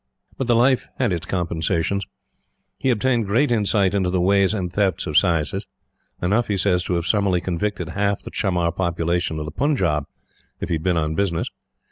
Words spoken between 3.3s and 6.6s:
insight into the ways and thefts of saises enough, he